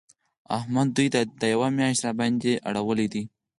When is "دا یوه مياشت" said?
1.41-2.01